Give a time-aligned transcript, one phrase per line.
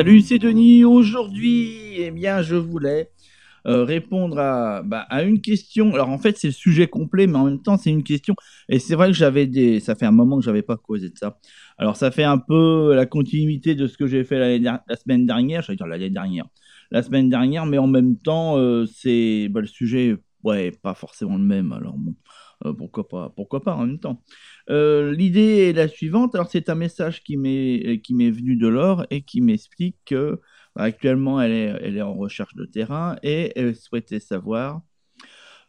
[0.00, 0.82] Salut, c'est Denis.
[0.82, 3.10] Aujourd'hui, eh bien, je voulais
[3.66, 5.92] euh, répondre à, bah, à une question.
[5.92, 8.34] Alors en fait, c'est le sujet complet, mais en même temps, c'est une question.
[8.70, 9.78] Et c'est vrai que j'avais des.
[9.78, 11.38] Ça fait un moment que j'avais pas causé de ça.
[11.76, 15.60] Alors ça fait un peu la continuité de ce que j'ai fait la, semaine dernière.
[15.60, 16.46] J'allais dire l'année dernière.
[16.90, 21.36] La semaine dernière, mais en même temps, euh, c'est bah, le sujet, ouais, pas forcément
[21.36, 21.72] le même.
[21.72, 21.96] Alors
[22.64, 24.22] euh, pourquoi pas Pourquoi pas en même temps
[24.70, 26.34] L'idée est la suivante.
[26.34, 30.40] Alors c'est un message qui m'est venu de l'or et qui m'explique que
[30.76, 34.82] Actuellement, elle est, elle est en recherche de terrain et elle souhaitait savoir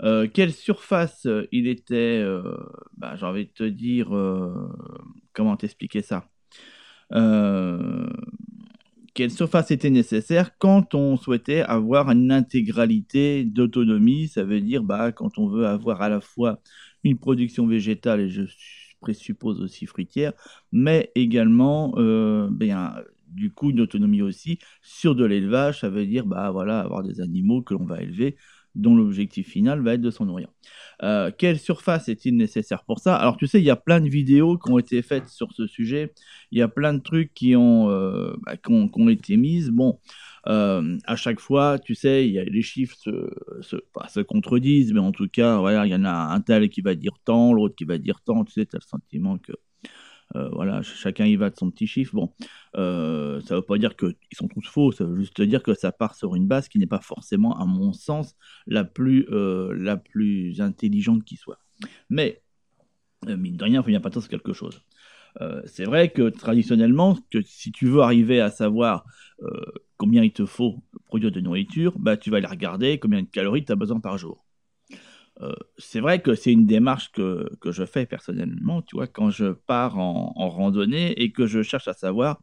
[0.04, 2.58] euh, quelle surface il était, euh,
[2.98, 4.54] bah, j'ai envie de te dire, euh,
[5.34, 6.30] comment t'expliquer ça?
[9.13, 14.30] Quelle surface était nécessaire quand on souhaitait avoir une intégralité d'autonomie?
[14.30, 16.62] Ça veut dire bah, quand on veut avoir à la fois
[17.04, 18.44] une production végétale et je
[19.02, 20.34] présuppose aussi fruitière,
[20.71, 21.94] mais également
[22.49, 22.96] bien,
[23.27, 25.82] du coup une autonomie aussi sur de l'élevage.
[25.82, 28.38] Ça veut dire bah voilà avoir des animaux que l'on va élever
[28.76, 30.48] dont l'objectif final va être de s'en nourrir.
[31.04, 33.16] Euh, quelle surface est-il nécessaire pour ça?
[33.16, 35.68] Alors tu sais, il y a plein de vidéos qui ont été faites sur ce
[35.68, 36.13] sujet,
[36.52, 39.72] il y a plein de trucs qui ont, euh, bah, qui ont, été mises.
[39.72, 39.99] Bon,
[40.48, 45.28] euh, à chaque fois, tu sais, y a, les chiffres se, contredisent, mais en tout
[45.28, 47.98] cas, voilà, il y en a un tel qui va dire tant, l'autre qui va
[47.98, 49.54] dire tant, tu sais, tu as le sentiment que
[50.36, 52.16] euh, voilà, chacun y va de son petit chiffre.
[52.16, 52.34] Bon,
[52.78, 55.74] euh, ça ne veut pas dire qu'ils sont tous faux, ça veut juste dire que
[55.74, 59.98] ça part sur une base qui n'est pas forcément, à mon sens, la plus, la
[59.98, 61.60] plus intelligente qui soit.
[62.10, 62.42] Mais,
[63.28, 64.81] mine de rien, il faut bien partir sur quelque chose.
[65.66, 69.06] C'est vrai que traditionnellement, que si tu veux arriver à savoir
[69.97, 73.66] combien il te faut produire de nourriture, bah, tu vas aller regarder combien de calories
[73.66, 74.46] tu as besoin par jour.
[75.41, 79.29] Euh, c'est vrai que c'est une démarche que, que, je fais personnellement, tu vois, quand
[79.29, 82.41] je pars en, randonnée et que je cherche à savoir,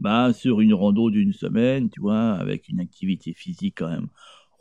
[0.00, 4.08] bah, sur une rando d'une semaine, tu vois, avec une activité physique quand même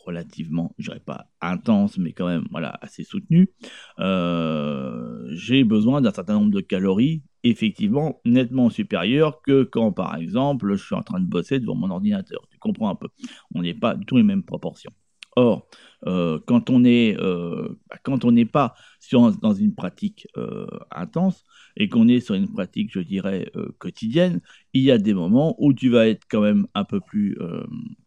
[0.09, 3.49] relativement, je dirais pas intense, mais quand même, voilà, assez soutenue,
[3.99, 10.75] euh, j'ai besoin d'un certain nombre de calories, effectivement, nettement supérieur que quand, par exemple,
[10.75, 12.41] je suis en train de bosser devant mon ordinateur.
[12.51, 13.07] Tu comprends un peu
[13.55, 14.91] On n'est pas du tout les mêmes proportions.
[15.35, 15.67] Or,
[16.07, 18.73] euh, quand on est, euh, bah, quand on n'est pas
[19.41, 20.27] dans une pratique
[20.91, 21.43] intense
[21.77, 24.41] et qu'on est sur une pratique, je dirais, quotidienne,
[24.73, 27.37] il y a des moments où tu vas être quand même un peu plus,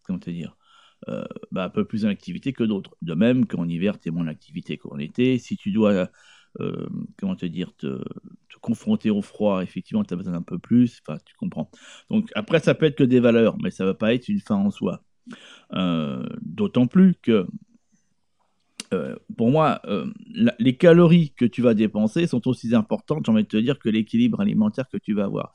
[0.05, 0.57] comment te dire,
[1.51, 2.97] bah, un peu plus en activité que d'autres.
[3.03, 5.39] De même qu'en hiver, tu es moins en activité qu'en été.
[5.39, 6.09] Si tu dois,
[7.19, 11.01] comment te dire, te, te, confronter au froid, effectivement, tu as besoin d'un peu plus.
[11.07, 11.71] Enfin, tu comprends.
[12.11, 14.41] Donc après, ça peut être que des valeurs, mais ça ne va pas être une
[14.41, 15.03] fin en soi.
[16.41, 17.47] D'autant plus que
[18.93, 20.07] euh, pour moi, euh,
[20.59, 23.89] les calories que tu vas dépenser sont aussi importantes, j'ai envie de te dire, que
[23.89, 25.53] l'équilibre alimentaire que tu vas avoir.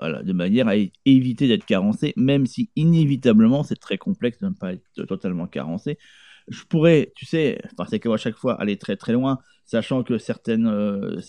[0.00, 0.74] De manière à
[1.04, 5.98] éviter d'être carencé, même si inévitablement c'est très complexe de ne pas être totalement carencé.
[6.48, 10.18] Je pourrais, tu sais, enfin c'est qu'à chaque fois aller très très loin, sachant que
[10.18, 11.20] certaines, euh,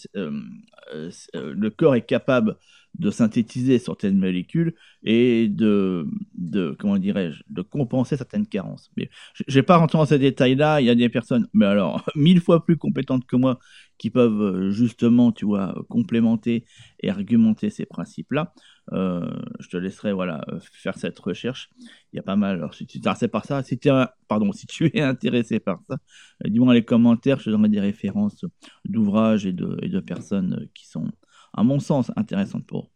[1.36, 2.58] le corps est capable
[3.00, 8.92] de synthétiser certaines molécules et de, de comment dirais-je, de compenser certaines carences.
[8.98, 9.10] Mais
[9.48, 10.80] je vais pas rentrer dans ces détails-là.
[10.80, 13.60] Il y a des personnes, mais alors mille fois plus compétentes que moi,
[13.98, 16.66] qui peuvent euh, justement, tu vois, complémenter
[17.02, 18.54] et argumenter ces principes-là.
[18.92, 21.70] Euh, je te laisserai voilà faire cette recherche.
[22.12, 22.58] Il y a pas mal.
[22.58, 23.90] Alors, si tu es intéressé par ça, si tu
[24.28, 25.98] pardon, si tu es intéressé par ça,
[26.46, 27.40] dis-moi dans les commentaires.
[27.40, 28.46] Je donnerai des références
[28.86, 31.12] d'ouvrages et de, et de personnes qui sont
[31.54, 32.92] à mon sens, intéressante pour.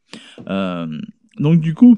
[0.48, 1.00] Euh,
[1.40, 1.98] donc, du coup,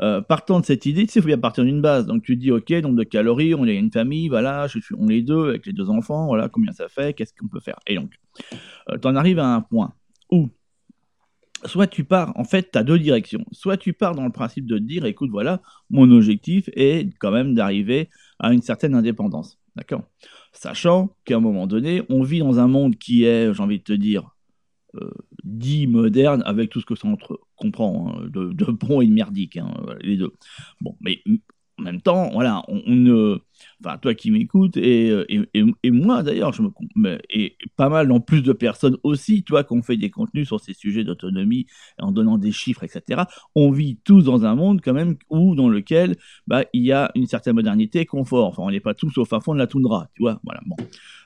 [0.00, 2.06] euh, partant de cette idée, tu sais, il faut bien partir d'une base.
[2.06, 4.66] Donc, tu dis, OK, nombre de calories, on est une famille, voilà,
[4.98, 7.78] on est deux avec les deux enfants, voilà, combien ça fait, qu'est-ce qu'on peut faire?
[7.86, 8.12] Et donc,
[8.90, 9.94] euh, tu en arrives à un point
[10.30, 10.48] où,
[11.64, 13.44] soit tu pars, en fait, tu as deux directions.
[13.52, 17.54] Soit tu pars dans le principe de dire, écoute, voilà, mon objectif est quand même
[17.54, 18.08] d'arriver
[18.38, 19.58] à une certaine indépendance.
[19.76, 20.02] D'accord?
[20.52, 23.84] Sachant qu'à un moment donné, on vit dans un monde qui est, j'ai envie de
[23.84, 24.30] te dire,
[25.44, 29.56] dit moderne avec tout ce que ça entre, comprend, hein, de, bon et de merdique,
[29.56, 30.32] hein, les deux.
[30.80, 31.22] Bon, mais
[31.78, 33.38] en même temps, voilà, on, ne.
[33.84, 35.12] Enfin, toi qui m'écoutes, et,
[35.54, 37.18] et, moi d'ailleurs, je me.
[37.30, 40.72] Et pas mal, en plus de personnes aussi, toi, qu'on fait des contenus sur ces
[40.72, 41.66] sujets d'autonomie,
[41.98, 43.22] en donnant des chiffres, etc.
[43.54, 47.10] On vit tous dans un monde, quand même, où, dans lequel, bah, il y a
[47.16, 48.46] une certaine modernité et confort.
[48.46, 50.76] Enfin, on n'est pas tous au fin fond de la toundra, tu vois, voilà, bon.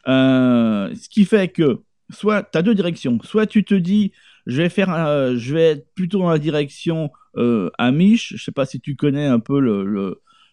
[0.06, 3.18] Euh, ce qui fait que soit tu as deux directions.
[3.22, 4.12] Soit tu te dis,
[4.46, 4.88] je vais faire,
[5.36, 8.34] je vais être plutôt dans la direction euh, Amish.
[8.36, 9.60] Je sais pas si tu connais un peu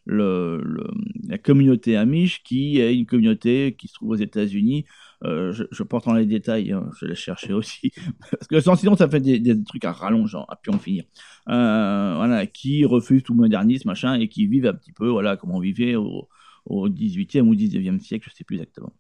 [0.08, 4.86] la communauté Amish, qui est une communauté qui se trouve aux États-Unis.
[5.24, 7.92] Euh, je, je, porte dans les détails, hein, je vais chercher aussi,
[8.32, 11.06] parce que sinon ça fait des, trucs à rallonge, à plus en finir.
[11.48, 15.60] Voilà, qui refuse tout modernisme, machin, et qui vivent un petit peu, voilà, comme on
[15.60, 16.28] vivait au,
[16.66, 18.94] au 18e ou 19e siècle, je sais plus exactement.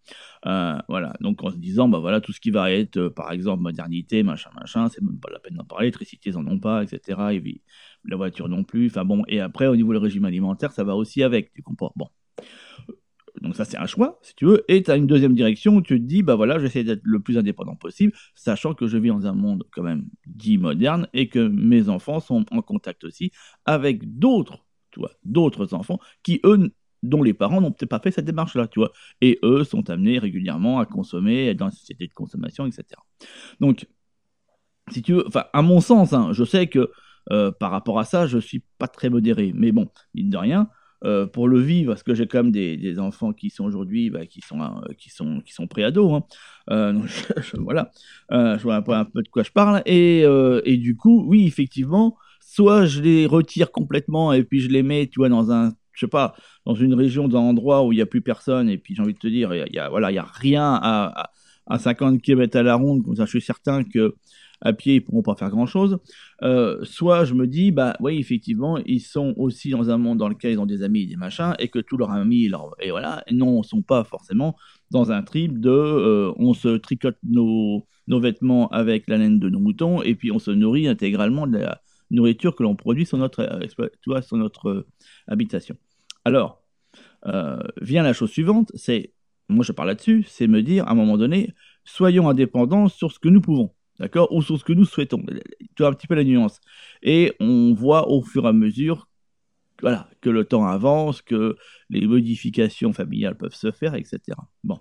[0.46, 3.32] Euh, voilà, donc en se disant, bah voilà, tout ce qui va être, euh, par
[3.32, 6.60] exemple, modernité, machin, machin, c'est même pas la peine d'en parler, l'électricité, ils en ont
[6.60, 7.34] pas, etc.
[7.34, 7.62] Et
[8.06, 10.96] la voiture non plus, enfin bon, et après, au niveau du régime alimentaire, ça va
[10.96, 11.92] aussi avec, tu comprends?
[11.96, 12.08] Bon.
[13.42, 15.82] Donc ça, c'est un choix, si tu veux, et tu as une deuxième direction où
[15.82, 19.10] tu te dis, bah voilà, j'essaie d'être le plus indépendant possible, sachant que je vis
[19.10, 23.32] dans un monde quand même dit moderne, et que mes enfants sont en contact aussi
[23.66, 26.72] avec d'autres, tu d'autres enfants qui, eux,
[27.10, 28.92] dont les parents n'ont peut-être pas fait cette démarche-là, tu vois.
[29.22, 32.86] Et eux sont amenés régulièrement à consommer, dans la société de consommation, etc.
[33.60, 33.88] Donc,
[34.92, 36.92] si tu veux, enfin, à mon sens, hein, je sais que
[37.32, 39.52] euh, par rapport à ça, je suis pas très modéré.
[39.56, 40.70] Mais bon, mine de rien,
[41.04, 44.26] euh, pour le vivre, parce que j'ai quand même des, enfants qui sont aujourd'hui, bah,
[44.26, 46.14] qui sont euh, qui sont qui sont préados.
[46.14, 46.24] Hein.
[46.94, 47.10] donc,
[47.58, 47.92] voilà,
[48.30, 49.82] je vois un peu, un peu, de quoi je parle.
[49.86, 54.84] Et, et du coup, oui, effectivement, soit je les retire complètement et puis je les
[54.84, 57.92] mets, tu vois, dans un je sais pas, dans une région, dans un endroit où
[57.92, 59.90] il n'y a plus personne, et puis j'ai envie de te dire, il y a,
[59.90, 61.32] voilà, il y a rien à,
[61.68, 64.16] à, 50 km à la ronde, comme ça je suis certain que
[64.62, 66.00] à pied, ils pourront pas faire grand-chose.
[66.42, 70.30] Euh, soit je me dis, bah oui, effectivement, ils sont aussi dans un monde dans
[70.30, 72.50] lequel ils ont des amis et des machins, et que tous leurs amis,
[72.80, 74.56] et voilà, non, sont pas forcément
[74.92, 79.50] dans un trip de, euh, on se tricote nos, nos vêtements avec la laine de
[79.50, 81.82] nos moutons, et puis on se nourrit intégralement de la
[82.12, 84.86] nourriture que l'on produit sur notre, euh, tu vois, sur notre
[85.28, 85.76] habitation.
[86.24, 86.62] Alors,
[87.28, 89.14] euh, vient la chose suivante, c'est,
[89.50, 91.54] moi je parle là-dessus, c'est me dire à un moment donné,
[91.84, 95.24] soyons indépendants sur ce que nous pouvons, d'accord, ou sur ce que nous souhaitons.
[95.76, 96.60] Tu vois un petit peu la nuance.
[97.02, 99.08] Et on voit au fur et à mesure,
[99.82, 101.58] voilà, que le temps avance, que
[101.90, 104.20] les modifications familiales peuvent se faire, etc.
[104.64, 104.80] Bon.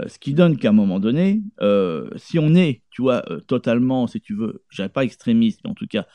[0.00, 3.40] Euh, ce qui donne qu'à un moment donné, euh, si on est, tu vois, euh,
[3.40, 6.06] totalement, si tu veux, je pas extrémiste, mais en tout cas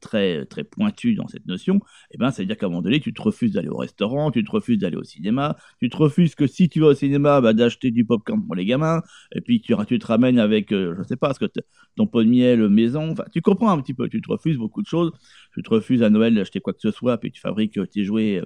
[0.00, 1.80] très, très pointu dans cette notion,
[2.10, 4.30] eh ben, ça veut dire qu'à un moment donné, tu te refuses d'aller au restaurant,
[4.30, 7.42] tu te refuses d'aller au cinéma, tu te refuses que si tu vas au cinéma,
[7.42, 9.02] bah, d'acheter du popcorn pour les gamins,
[9.34, 11.46] et puis tu, te ramènes avec, je sais pas, ce que
[11.94, 14.80] ton pot de miel maison, enfin, tu comprends un petit peu, tu te refuses beaucoup
[14.80, 15.12] de choses,
[15.52, 18.42] tu te refuses à Noël d'acheter quoi que ce soit, puis tu fabriques tes jouets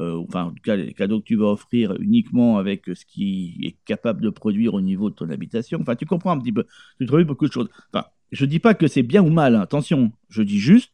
[0.00, 3.76] enfin en tout cas les cadeaux que tu vas offrir uniquement avec ce qui est
[3.84, 5.78] capable de produire au niveau de ton habitation.
[5.80, 6.66] Enfin, tu comprends un petit peu,
[6.98, 7.68] tu trouves beaucoup de choses.
[7.92, 9.60] Enfin, je dis pas que c'est bien ou mal, hein.
[9.60, 10.92] attention, je dis juste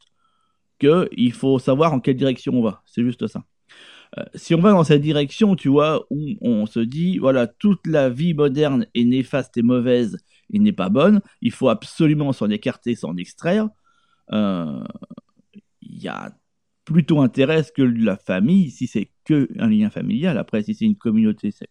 [0.78, 2.82] qu'il faut savoir en quelle direction on va.
[2.86, 3.44] C'est juste ça.
[4.18, 7.86] Euh, si on va dans cette direction, tu vois, où on se dit, voilà, toute
[7.86, 10.18] la vie moderne est néfaste et mauvaise
[10.52, 13.68] et n'est pas bonne, il faut absolument s'en écarter, s'en extraire.
[14.32, 14.82] Euh,
[15.82, 16.32] il y a
[16.84, 20.38] plutôt intéresse que la famille, si c'est que un lien familial.
[20.38, 21.68] Après, si c'est une communauté, c'est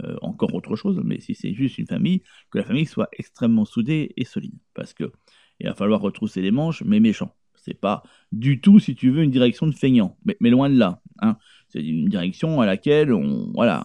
[0.00, 3.64] euh, encore autre chose, mais si c'est juste une famille, que la famille soit extrêmement
[3.64, 4.54] soudée et solide.
[4.74, 5.12] Parce que
[5.60, 7.34] il va falloir retrousser les manches, mais méchant.
[7.54, 11.00] C'est pas du tout, si tu veux, une direction de feignant, mais, loin de là.
[11.20, 11.36] Hein.
[11.68, 13.84] C'est une direction à laquelle on, voilà,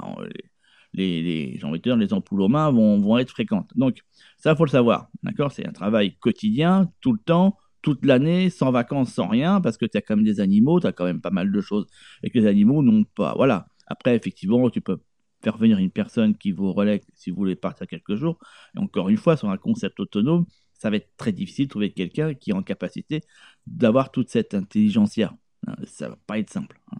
[0.93, 3.71] les, les, les ampoules aux mains vont, vont être fréquentes.
[3.75, 3.99] Donc,
[4.37, 5.09] ça, faut le savoir.
[5.21, 5.51] D'accord?
[5.51, 9.85] C'est un travail quotidien, tout le temps, toute l'année, sans vacances, sans rien, parce que
[9.85, 11.87] tu as quand même des animaux, tu as quand même pas mal de choses,
[12.21, 13.33] et que les animaux n'ont pas.
[13.33, 13.67] Voilà.
[13.87, 14.97] Après, effectivement, tu peux
[15.41, 18.39] faire venir une personne qui vous relègue si vous voulez partir quelques jours.
[18.75, 21.93] Et encore une fois, sur un concept autonome, ça va être très difficile de trouver
[21.93, 23.21] quelqu'un qui est en capacité
[23.65, 25.33] d'avoir toute cette intelligentsia.
[25.65, 26.81] Hein, ça va pas être simple.
[26.91, 26.97] Hein.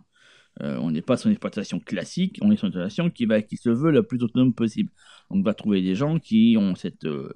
[0.61, 3.41] Euh, on n'est pas sur une exploitation classique, on est sur une exploitation qui, va,
[3.41, 4.89] qui se veut la plus autonome possible.
[5.29, 7.29] On va trouver des gens qui ont cette, euh,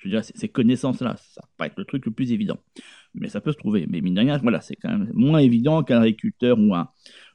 [0.00, 2.58] je veux dire, ces connaissances-là, ça va pas être le truc le plus évident.
[3.14, 3.86] Mais ça peut se trouver.
[3.86, 6.88] Mais mine de rien, voilà, c'est quand même moins évident qu'un agriculteur ou un,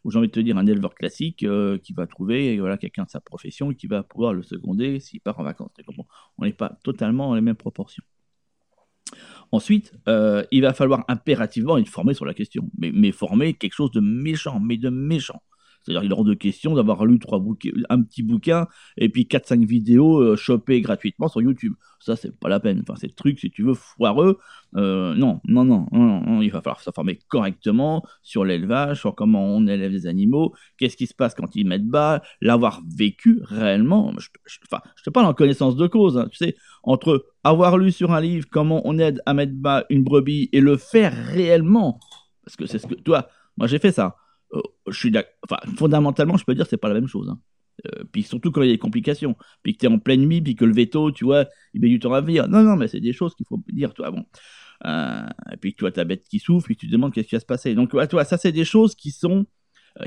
[0.04, 3.04] ou j'ai envie de te dire, un éleveur classique euh, qui va trouver voilà, quelqu'un
[3.04, 5.70] de sa profession qui va pouvoir le seconder s'il part en vacances.
[6.38, 8.04] On n'est pas totalement dans les mêmes proportions.
[9.52, 12.70] Ensuite, euh, il va falloir impérativement être formé sur la question.
[12.80, 15.42] Mais, mais former quelque chose de méchant, mais de méchant.
[15.86, 17.44] C'est-à-dire qu'il est hors de question d'avoir lu trois
[17.90, 21.74] un petit bouquin et puis 4-5 vidéos euh, chopées gratuitement sur YouTube.
[22.00, 22.82] Ça, c'est pas la peine.
[22.82, 24.40] Enfin, c'est le truc, si tu veux, foireux.
[24.76, 29.68] Euh, non, non, non, non, il va falloir s'informer correctement sur l'élevage, sur comment on
[29.68, 34.14] élève des animaux, qu'est-ce qui se passe quand ils mettent bas, l'avoir vécu réellement.
[34.18, 34.30] Je,
[34.72, 36.18] enfin, je te parle en connaissance de cause.
[36.18, 39.86] Hein, tu sais, entre avoir lu sur un livre comment on aide à mettre bas
[39.90, 42.00] une brebis et le faire réellement,
[42.44, 44.16] parce que c'est ce que, toi, moi j'ai fait ça.
[44.56, 45.14] Euh, je suis
[45.50, 47.30] enfin, fondamentalement, je peux dire, c'est pas la même chose.
[47.30, 47.40] Hein.
[47.86, 50.26] Euh, puis surtout quand il y a des complications, puis que tu es en pleine
[50.26, 52.48] nuit, puis que le veto, tu vois, il met du temps à venir.
[52.48, 54.26] Non, non, mais c'est des choses qu'il faut dire, toi, bon.
[54.86, 57.40] Euh, et puis tu vois ta bête qui souffre, puis tu demandes qu'est-ce qui va
[57.40, 57.76] se passer.
[57.76, 59.46] Donc, toi, ça, c'est des choses qui sont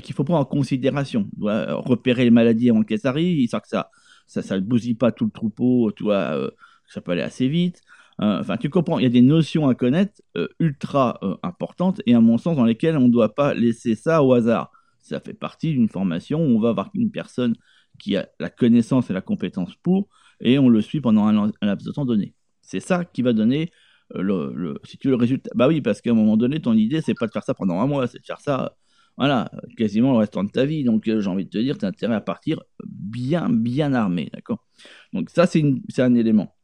[0.03, 1.25] qu'il faut prendre en considération.
[1.25, 3.91] Tu dois repérer les maladies avant qu'elles arrivent, histoire que ça
[4.27, 6.51] ça ça ne bousille pas tout le troupeau, tu vois,
[6.89, 7.81] ça peut aller assez vite.
[8.21, 10.21] Enfin, tu comprends, il y a des notions à connaître
[10.59, 14.33] ultra importantes et à mon sens dans lesquelles on ne doit pas laisser ça au
[14.33, 14.73] hasard.
[15.01, 17.55] Ça fait partie d'une formation où on va avoir une personne
[17.99, 20.09] qui a la connaissance et la compétence pour,
[20.41, 22.35] et on le suit pendant un, laps de temps donné.
[22.63, 23.71] C'est ça qui va donner
[24.15, 25.51] euh, le, si tu le résultat.
[25.55, 27.81] Bah oui, parce qu'à un moment donné, ton idée, c'est pas de faire ça pendant
[27.81, 28.77] un mois, c'est de faire ça,
[29.17, 30.85] voilà, quasiment le restant de ta vie.
[30.85, 34.31] Donc, euh, j'ai envie de te dire, tu as intérêt à partir bien, bien armé,
[34.33, 34.65] d'accord?
[35.13, 35.63] Donc, ça, c'est
[35.99, 36.55] un élément.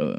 [0.00, 0.18] Euh,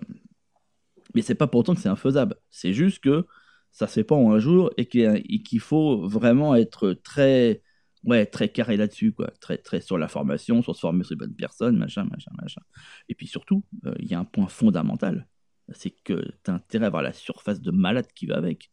[1.16, 2.36] mais c'est pas pourtant que c'est infaisable.
[2.50, 3.26] C'est juste que
[3.72, 7.62] ça se fait pas en un jour et qu'il faut vraiment être très
[8.04, 9.32] ouais, très carré là-dessus, quoi.
[9.40, 12.62] Très, très sur la formation, sur se former sur les bonnes personnes, machin, machin, machin.
[13.10, 15.28] Et puis surtout, euh, il y a un point fondamental,
[15.74, 18.72] c'est que tu as intérêt à avoir la surface de malade qui va avec.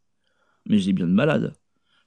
[0.66, 1.54] Mais j'ai bien de malade.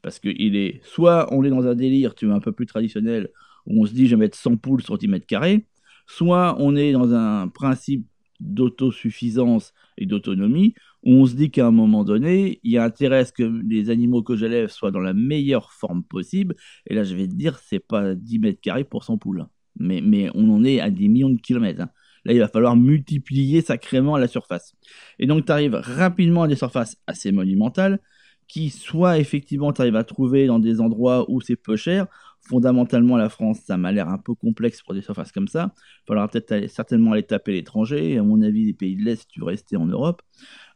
[0.01, 2.65] Parce que il est, soit on est dans un délire, tu vois, un peu plus
[2.65, 3.29] traditionnel,
[3.65, 5.67] où on se dit je vais mettre 100 poules sur 10 mètres carrés,
[6.07, 8.07] soit on est dans un principe
[8.39, 9.74] d'autosuffisance
[10.06, 13.34] d'autonomie, où on se dit qu'à un moment donné, il y a intérêt à ce
[13.34, 16.56] que les animaux que j'élève soient dans la meilleure forme possible.
[16.88, 19.46] Et là, je vais te dire, c'est pas 10 mètres carrés pour 100 poules.
[19.79, 21.82] Mais, mais on en est à des millions de kilomètres.
[21.82, 21.89] Hein.
[22.25, 24.74] Là, il va falloir multiplier sacrément la surface.
[25.20, 28.00] Et donc, tu arrives rapidement à des surfaces assez monumentales
[28.48, 32.08] qui, soit effectivement, tu arrives à trouver dans des endroits où c'est peu cher,
[32.41, 35.74] fondamentalement, la France, ça m'a l'air un peu complexe pour des surfaces comme ça.
[35.77, 38.17] Il faudra peut-être certainement aller taper l'étranger.
[38.17, 40.22] À mon avis, les pays de l'Est, tu restais en Europe.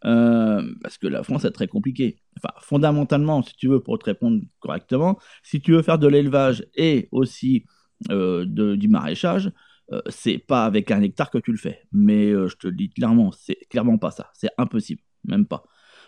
[0.06, 2.18] Euh, parce que la France, c'est très compliqué.
[2.38, 6.66] Enfin, fondamentalement, si tu veux, pour te répondre correctement, si tu veux faire de l'élevage
[6.76, 7.66] et aussi
[8.12, 9.52] euh, du maraîchage,
[9.92, 11.82] euh, c'est pas avec un hectare que tu le fais.
[11.92, 14.30] Mais je te le dis clairement, c'est clairement pas ça.
[14.34, 15.64] C'est impossible, même pas.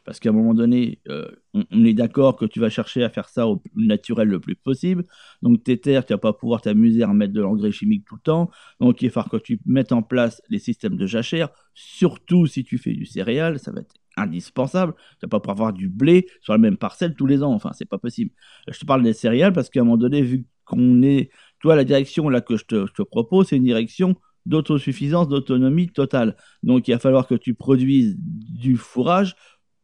[0.05, 3.27] Parce qu'à un moment donné, euh, on, est d'accord que tu vas chercher à faire
[3.27, 5.03] ça au naturel le plus possible.
[5.41, 8.21] Donc tes terres, tu vas pas pouvoir t'amuser à mettre de l'engrais chimique tout le
[8.21, 8.51] temps.
[8.79, 12.63] Donc il va falloir que tu mettes en place les systèmes de jachère, surtout si
[12.63, 14.93] tu fais du céréal, ça va être indispensable.
[15.19, 17.53] Tu vas pas pouvoir avoir du blé sur la même parcelle tous les ans.
[17.53, 18.31] Enfin, c'est pas possible.
[18.67, 21.83] Je te parle des céréales parce qu'à un moment donné, vu qu'on est, toi, la
[21.83, 26.35] direction là que je te, je te propose, c'est une direction d'autosuffisance, d'autonomie totale.
[26.63, 29.35] Donc il va falloir que tu produises du fourrage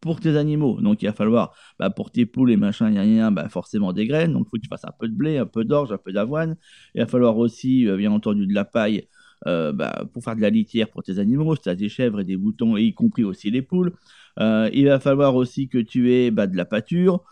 [0.02, 0.82] pour tes animaux.
[0.82, 4.08] Donc il va falloir, bah, pour tes poules et machin, y a bah, forcément des
[4.08, 4.34] graines.
[4.34, 6.12] Donc il faut que tu fasses un peu de blé, un peu d'orge, un peu
[6.12, 6.58] d'avoine.
[6.96, 9.08] Il va falloir aussi, euh, bien entendu, de la paille
[9.48, 12.20] euh, bah, pour faire de la litière pour tes animaux, si tu as des chèvres
[12.20, 13.94] et des boutons, y compris aussi les poules.
[14.40, 17.24] Euh, il va falloir aussi que tu aies bah, de la pâture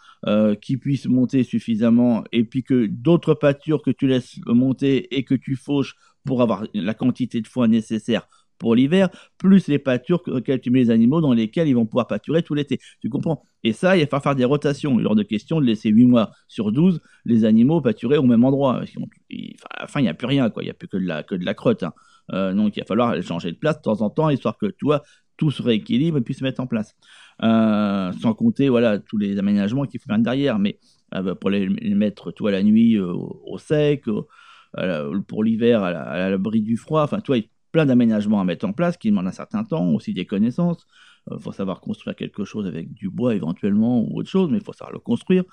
[0.61, 5.33] qui puisse monter suffisamment et puis que d'autres pâtures que tu laisses monter et que
[5.33, 5.95] tu fauches
[6.25, 8.27] pour avoir la quantité de foin nécessaire
[8.59, 12.07] pour l'hiver, plus les pâtures auxquelles tu mets les animaux dans lesquels ils vont pouvoir
[12.07, 12.79] pâturer tout l'été.
[13.01, 13.43] Tu comprends?
[13.63, 14.99] Et ça, il va falloir faire des rotations.
[14.99, 18.43] Il est de question de laisser 8 mois sur 12 les animaux pâturer au même
[18.43, 18.81] endroit.
[18.81, 20.51] à la fin, il n'y a plus rien.
[20.57, 21.83] Il n'y a plus que de la, que crotte.
[21.83, 21.93] Hein.
[22.33, 25.01] Euh, donc, il va falloir changer de place de temps en temps, histoire que toi,
[25.37, 26.95] tout se rééquilibre et puisse se mettre en place.
[27.41, 30.77] Euh, sans compter voilà tous les aménagements qu'il faut mettre derrière, mais
[31.15, 34.03] euh, pour les, mettre toi la nuit au, sec,
[35.27, 37.03] pour l'hiver à l'abri du froid.
[37.03, 37.37] Enfin, toi,
[37.71, 40.85] plein d'aménagements à mettre en place qui demandent un certain temps, aussi des connaissances.
[41.29, 44.57] Il euh, faut savoir construire quelque chose avec du bois éventuellement ou autre chose, mais
[44.57, 45.43] il faut savoir le construire.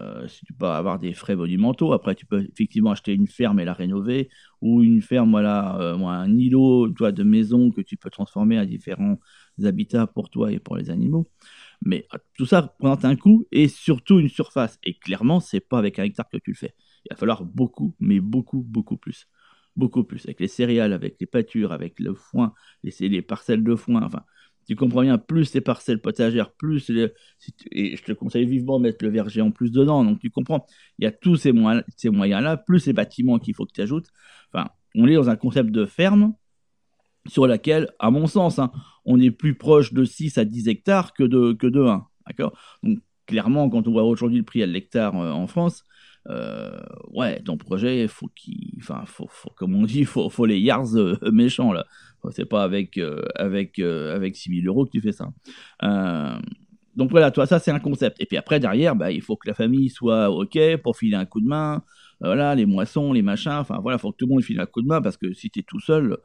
[0.00, 3.60] Euh, si tu peux avoir des frais monumentaux, après tu peux effectivement acheter une ferme
[3.60, 4.28] et la rénover,
[4.60, 8.66] ou une ferme, voilà, euh, un îlot toi, de maison que tu peux transformer à
[8.66, 9.18] différents
[9.64, 11.28] habitats pour toi et pour les animaux.
[11.84, 12.06] Mais
[12.36, 14.78] tout ça représente un coût et surtout une surface.
[14.84, 16.74] Et clairement, c'est pas avec un hectare que tu le fais.
[17.04, 19.26] Il va falloir beaucoup, mais beaucoup, beaucoup plus
[19.76, 22.52] beaucoup plus, avec les céréales, avec les pâtures, avec le foin,
[22.82, 24.22] les, les parcelles de foin, enfin,
[24.66, 29.04] tu comprends bien, plus les parcelles potagères, plus et je te conseille vivement de mettre
[29.04, 30.66] le verger en plus dedans, donc tu comprends,
[30.98, 33.80] il y a tous ces, moyens, ces moyens-là, plus les bâtiments qu'il faut que tu
[33.80, 34.08] ajoutes,
[34.52, 36.34] enfin, on est dans un concept de ferme
[37.26, 38.72] sur laquelle, à mon sens, hein,
[39.04, 42.56] on est plus proche de 6 à 10 hectares que de, que de 1, d'accord?
[42.82, 45.84] Donc, clairement, quand on voit aujourd'hui le prix à l'hectare euh, en France,
[47.10, 51.16] ouais, ton projet, faut qu'il, enfin, faut, comme on dit, faut, faut les yards euh,
[51.32, 51.86] méchants là.
[52.30, 55.32] C'est pas avec euh, avec avec 6000 euros que tu fais ça.
[56.94, 58.20] donc voilà, toi, ça c'est un concept.
[58.20, 61.24] Et puis après derrière, bah, il faut que la famille soit ok pour filer un
[61.26, 61.82] coup de main.
[62.20, 63.52] voilà, les moissons, les machins.
[63.52, 65.50] Enfin voilà, faut que tout le monde file un coup de main parce que si
[65.50, 66.16] tu es tout seul,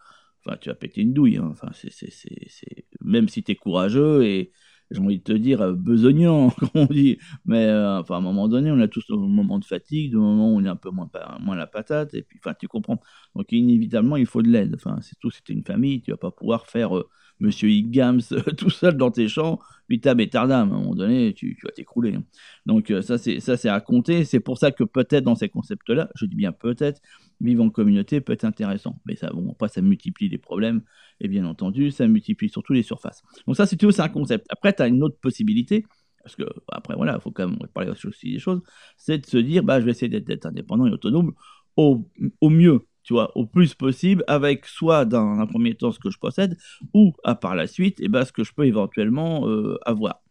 [0.45, 1.37] enfin, tu vas péter une douille.
[1.37, 1.49] Hein.
[1.51, 4.51] Enfin, c'est, même si tu es courageux et
[4.91, 7.17] j'ai envie de te dire, euh, besognant, comme on dit.
[7.45, 10.17] Mais euh, enfin, à un moment donné, on a tous un moment de fatigue, de
[10.17, 11.09] moment où on est un peu moins,
[11.55, 13.01] la patate, et puis, enfin, tu comprends.
[13.35, 14.75] Donc, inévitablement, il faut de l'aide.
[14.75, 16.91] Enfin, c'est tout, c'était une famille, tu vas pas pouvoir faire
[17.39, 18.21] Monsieur Higgams
[18.57, 22.15] tout seul dans tes champs, vitam tardam, à un moment donné, tu, vas t'écrouler.
[22.15, 22.23] Hein.
[22.65, 24.25] Donc c'est ça, c'est à compter.
[24.25, 27.01] C'est pour ça que peut-être dans ces concepts-là, je dis bien peut-être,
[27.41, 28.99] vivre en communauté peut être intéressant.
[29.05, 30.81] Mais ça, bon, après, ça multiplie les problèmes,
[31.19, 33.23] et bien entendu, ça multiplie surtout les surfaces.
[33.45, 34.45] Donc ça, c'est c'est un concept.
[34.49, 35.85] Après, tu as une autre possibilité,
[36.23, 38.61] parce que après, voilà, il faut quand même parler aussi des choses,
[38.97, 41.33] c'est de se dire, bah, je vais essayer d'être indépendant et autonome
[41.77, 42.09] au,
[42.41, 46.17] mieux, tu vois, au plus possible, avec soit dans un premier temps ce que je
[46.17, 46.57] possède,
[46.93, 50.21] ou à par la suite, et eh ben, ce que je peux éventuellement euh, avoir.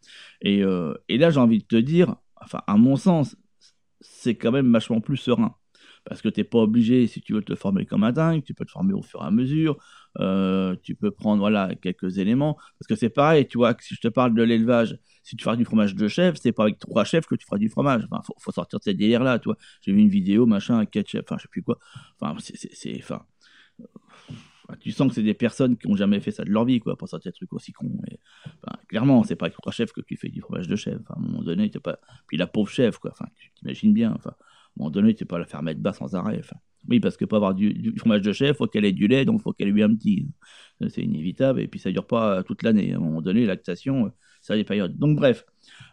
[0.43, 3.37] Et, euh, et là, j'ai envie de te dire, enfin, à mon sens,
[4.01, 5.55] c'est quand même vachement plus serein
[6.07, 8.55] parce que tu n'es pas obligé, si tu veux te former comme un dingue, tu
[8.55, 9.77] peux te former au fur et à mesure,
[10.21, 14.01] euh, tu peux prendre voilà, quelques éléments, parce que c'est pareil, tu vois, si je
[14.01, 17.05] te parle de l'élevage, si tu feras du fromage de chèvre, c'est pas avec trois
[17.05, 19.93] chefs que tu feras du fromage, enfin, faut, sortir de cette délire-là, tu vois, j'ai
[19.93, 21.79] vu une vidéo, machin, avec quatre chefs, enfin, je sais plus quoi,
[22.21, 23.25] enfin, c'est, enfin,
[24.81, 26.97] tu sens que c'est des personnes qui ont jamais fait ça de leur vie, quoi,
[26.97, 27.91] pour sortir des trucs aussi cons.
[28.45, 31.03] enfin, clairement, c'est pas avec trois chefs que tu fais du fromage de chèvre.
[31.09, 31.99] à un moment donné, t'es pas.
[32.27, 33.13] Puis la pauvre chef, quoi.
[33.13, 34.13] Enfin, tu t'imagines bien.
[34.17, 34.35] Enfin,
[34.81, 36.41] un moment donné, tu peux pas la faire mettre bas sans arrêt.
[36.89, 39.43] oui, parce que pour avoir du, fromage de chef, faut qu'elle ait du lait, donc
[39.43, 40.29] faut qu'elle ait eu un petit.
[40.89, 42.93] C'est inévitable, et puis ça dure pas toute l'année.
[42.93, 44.13] À un moment donné, lactation,
[44.47, 44.97] ça a des périodes.
[44.97, 45.45] Donc bref,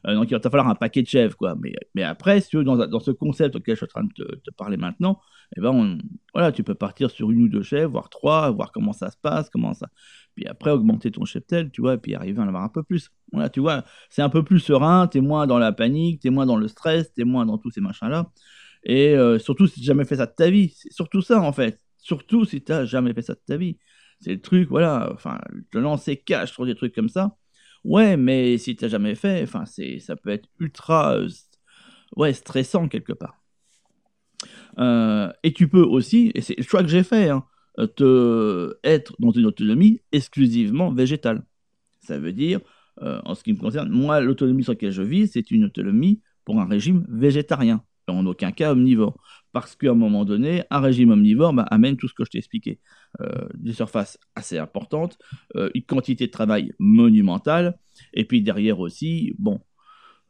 [0.08, 1.56] euh, donc il va te falloir un paquet de chèvres, quoi.
[1.60, 4.42] Mais, mais après, si tu veux, dans, ce concept auquel je suis en train de
[4.44, 5.20] te, parler maintenant,
[5.58, 5.98] eh ben
[6.34, 9.18] voilà, tu peux partir sur une ou deux chèvres, voire trois, voir comment ça se
[9.18, 9.88] passe, comment ça.
[10.36, 12.84] Puis après, augmenter ton cheptel, tu vois, et puis arriver à en avoir un peu
[12.84, 13.10] plus.
[13.32, 16.46] Voilà, tu vois, c'est un peu plus serein, t'es moins dans la panique, t'es moins
[16.46, 18.32] dans le stress, t'es moins dans tous ces machins-là.
[18.84, 20.74] Et euh, surtout si tu jamais fait ça de ta vie.
[20.76, 21.80] C'est surtout ça, en fait.
[21.98, 23.78] Surtout si tu n'as jamais fait ça de ta vie.
[24.20, 25.10] C'est le truc, voilà.
[25.14, 25.40] Enfin,
[25.72, 27.38] te lancer cash sur des trucs comme ça.
[27.84, 31.30] Ouais, mais si tu n'as jamais fait, enfin, c'est, ça peut être ultra, euh,
[32.16, 33.42] ouais, stressant quelque part.
[34.80, 37.46] Euh, et tu peux aussi, et c'est le choix que j'ai fait, hein,
[37.96, 41.44] te être dans une autonomie exclusivement végétale.
[42.02, 42.60] Ça veut dire,
[43.02, 46.60] en ce qui me concerne, moi, l'autonomie sur laquelle je vis, c'est une autonomie pour
[46.60, 49.18] un régime végétarien en aucun cas omnivore.
[49.54, 52.40] Parce qu'à un moment donné, un régime omnivore bah, amène tout ce que je t'ai
[52.40, 52.80] expliqué.
[53.22, 55.20] Euh, des surfaces assez importantes,
[55.56, 57.78] euh, une quantité de travail monumentale,
[58.14, 59.62] et puis derrière aussi, bon,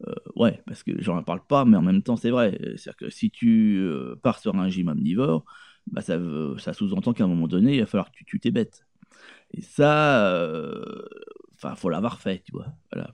[0.05, 2.57] euh, ouais, parce que j'en parle pas, mais en même temps c'est vrai.
[2.75, 3.87] C'est-à-dire que si tu
[4.21, 5.45] pars sur un régime omnivore,
[5.87, 8.85] bah, ça, sous-entend qu'à un moment donné, il va falloir que tu tes bêtes.
[9.53, 10.45] Et ça,
[11.55, 12.67] enfin, faut l'avoir fait, tu vois.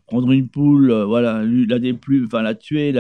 [0.07, 2.91] Prendre une poule, voilà, la plus enfin la tuer,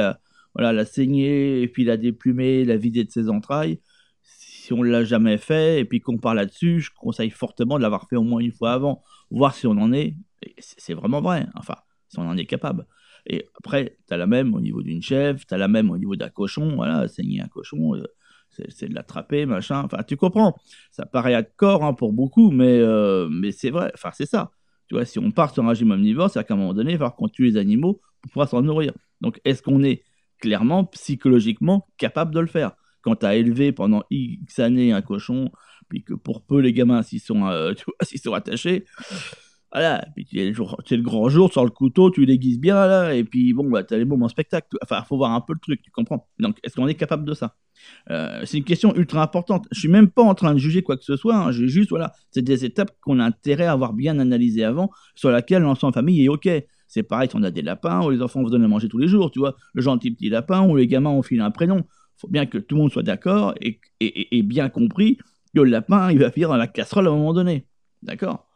[0.55, 3.79] voilà, la saigner et puis la déplumer, la vider de ses entrailles.
[4.23, 8.07] Si on l'a jamais fait et puis qu'on parle là-dessus, je conseille fortement de l'avoir
[8.07, 10.15] fait au moins une fois avant, voir si on en est.
[10.59, 11.75] C'est vraiment vrai, enfin,
[12.07, 12.85] si on en est capable.
[13.25, 15.97] Et après, tu as la même au niveau d'une chèvre, tu as la même au
[15.97, 18.03] niveau d'un cochon, voilà, saigner un cochon, euh,
[18.69, 20.55] c'est de l'attraper, machin, enfin, tu comprends.
[20.91, 24.51] Ça paraît à corps hein, pour beaucoup, mais, euh, mais c'est vrai, enfin, c'est ça.
[24.87, 26.97] Tu vois, si on part sur un régime omnivore, c'est qu'à un moment donné, il
[26.97, 28.93] va falloir qu'on tue les animaux pour pouvoir s'en nourrir.
[29.21, 30.03] Donc, est-ce qu'on est
[30.39, 32.73] clairement, psychologiquement, capable de le faire.
[33.01, 35.51] Quand tu as élevé pendant X années un cochon,
[35.87, 37.73] puis que pour peu les gamins s'y sont, euh,
[38.23, 38.85] sont attachés,
[39.71, 43.23] voilà, puis tu es, le, grand jour, sur le couteau, tu l'aiguises bien là, et
[43.23, 44.67] puis bon, bah, tu as les moments spectacle.
[44.81, 46.27] Enfin, faut voir un peu le truc, tu comprends.
[46.39, 47.55] Donc, est-ce qu'on est capable de ça?
[48.09, 49.67] Euh, C'est une question ultra importante.
[49.71, 51.51] Je suis même pas en train de juger quoi que ce soit, hein.
[51.51, 55.61] juste, voilà, c'est des étapes qu'on a intérêt à avoir bien analysées avant, sur laquelle
[55.61, 56.49] l'ensemble en famille est OK.
[56.89, 59.07] C'est pareil on a des lapins, ou les enfants vous donnent à manger tous les
[59.07, 61.77] jours, tu vois, le gentil petit lapin, ou les gamins ont filé un prénom.
[61.77, 63.79] Il faut bien que tout le monde soit d'accord et,
[64.43, 65.17] bien compris
[65.55, 67.67] que le lapin, il va finir dans la casserole à un moment donné.
[68.01, 68.47] D'accord?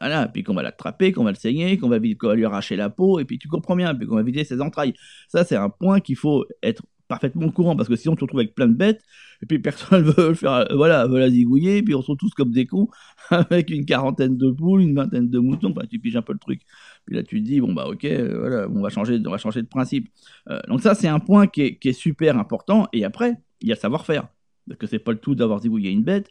[0.00, 2.90] Voilà, puis qu'on va l'attraper, qu'on va le saigner, qu'on va, va, lui arracher la
[2.90, 4.94] peau, et puis tu comprends bien, puis qu'on va vider ses entrailles.
[5.28, 8.40] Ça, c'est un point qu'il faut être parfaitement courant parce que sinon tu te retrouves
[8.40, 9.02] avec plein de bêtes
[9.42, 12.30] et puis personne veut le faire voilà veut la zigouiller et puis on se retrouve
[12.30, 12.88] tous comme des cons
[13.30, 16.38] avec une quarantaine de poules une vingtaine de moutons enfin tu piges un peu le
[16.38, 16.62] truc
[17.14, 19.62] là tu te dis bon bah ok euh, voilà on va changer on va changer
[19.62, 20.08] de principe.
[20.48, 22.88] Euh, donc ça c'est un point qui est, qui est, super important.
[22.92, 24.28] Et après il y a le savoir-faire.
[24.68, 26.28] Parce que c'est pas le tout d'avoir zigouillé une bête.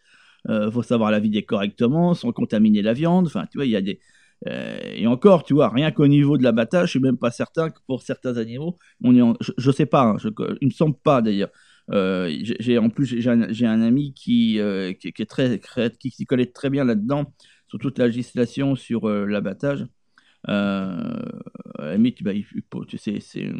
[0.49, 3.27] Euh, faut savoir la vider correctement sans contaminer la viande.
[3.27, 3.99] Enfin tu vois il y a des
[4.45, 7.79] et encore, tu vois, rien qu'au niveau de l'abattage, je suis même pas certain que
[7.85, 10.29] pour certains animaux, on est je, ne sais pas, hein, je,
[10.61, 11.49] il me semble pas d'ailleurs.
[11.91, 14.57] J'ai en plus j'ai un, ami qui,
[15.01, 15.59] qui, est très
[15.99, 17.33] qui s'y connaît très bien là-dedans
[17.67, 19.85] sur toute la législation sur l'abattage.
[20.47, 21.25] Euh,
[22.21, 22.33] bah,
[22.87, 23.51] tu sais, c'est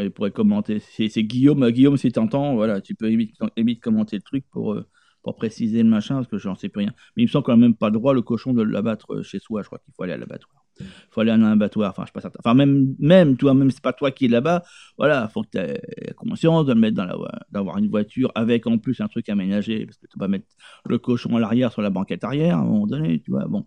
[0.00, 0.78] il pourrait commenter.
[0.80, 3.34] C'est Guillaume, Guillaume, si t'entends, voilà, tu peux éviter
[3.80, 4.76] commenter le truc pour
[5.22, 6.92] pour préciser le machin, parce que j'en sais plus rien.
[7.16, 9.38] Mais il me semble qu'on n'a même pas le droit, le cochon, de l'abattre chez
[9.38, 9.62] soi.
[9.62, 10.64] Je crois qu'il faut aller à l'abattoir.
[11.10, 11.90] faut aller à un abattoir.
[11.90, 12.40] Enfin, je suis pas certain.
[12.44, 14.64] Enfin, même, même, toi, même c'est pas toi qui es là-bas.
[14.98, 15.80] Voilà, faut que tu aies
[16.16, 17.16] conscience de le mettre dans la,
[17.50, 20.46] d'avoir une voiture avec en plus un truc aménagé, parce que tu vas mettre
[20.86, 23.46] le cochon à l'arrière sur la banquette arrière à un moment donné, tu vois.
[23.46, 23.66] Bon,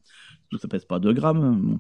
[0.60, 1.80] ça pèse pas 2 grammes.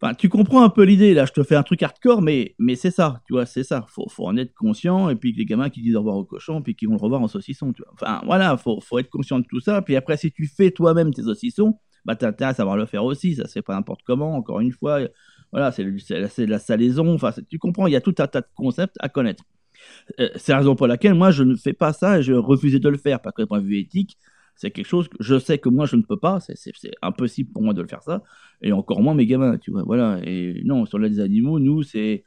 [0.00, 2.74] Enfin, tu comprends un peu l'idée, là, je te fais un truc hardcore, mais, mais
[2.74, 3.84] c'est ça, tu vois, c'est ça.
[3.88, 6.60] Faut, faut en être conscient, et puis les gamins qui disent au revoir au cochon,
[6.60, 7.92] puis qui vont le revoir en saucisson, tu vois.
[7.94, 11.14] Enfin, voilà, faut, faut être conscient de tout ça, puis après, si tu fais toi-même
[11.14, 14.34] tes saucissons, bah t'as intérêt à savoir le faire aussi, ça fait pas n'importe comment,
[14.34, 15.02] encore une fois,
[15.52, 18.46] voilà, c'est de la salaison, enfin, tu comprends, il y a tout un tas de
[18.56, 19.44] concepts à connaître.
[20.18, 22.80] Euh, c'est la raison pour laquelle moi je ne fais pas ça et je refusais
[22.80, 24.18] de le faire, parce que d'un point de vue éthique,
[24.62, 26.54] c'est quelque chose que je sais que moi je ne peux pas, c'est
[27.02, 28.22] impossible pour moi de le faire ça,
[28.60, 30.20] et encore moins mes gamins, tu vois, voilà.
[30.22, 32.22] Et non, sur les animaux, nous, c'est.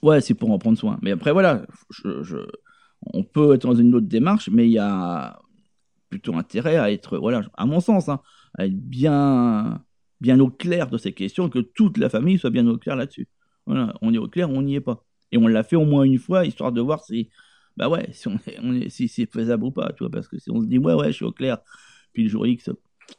[0.00, 0.96] Ouais, c'est pour en prendre soin.
[1.02, 2.46] Mais après, voilà, je,
[3.12, 5.40] on peut être dans une autre démarche, mais il y a
[6.08, 8.20] plutôt intérêt à être, voilà, à mon sens, hein,
[8.56, 9.82] à être bien,
[10.20, 13.26] bien au clair de ces questions, que toute la famille soit bien au clair là-dessus.
[13.66, 15.04] Voilà, on est au clair, on n'y est pas.
[15.32, 17.28] Et on l'a fait au moins une fois, histoire de voir si
[17.78, 20.50] bah ouais, si, on, est, si c'est faisable ou pas, tu vois, parce que si
[20.50, 21.58] on se dit, ouais, ouais, je suis au clair,
[22.12, 22.70] puis le jour X,